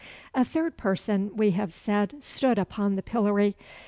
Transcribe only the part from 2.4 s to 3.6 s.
upon the pillory.